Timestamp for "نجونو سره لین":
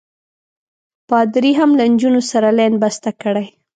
1.91-2.73